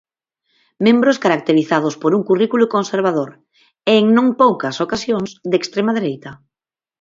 Membros 0.85 1.19
caracterizados 1.23 1.95
por 2.01 2.11
un 2.17 2.23
currículo 2.29 2.65
conservador 2.75 3.29
e, 3.91 3.93
en 4.01 4.05
non 4.17 4.27
poucas 4.41 4.75
ocasións, 4.85 5.29
de 5.49 5.55
extrema 5.61 5.95
dereita. 5.99 6.31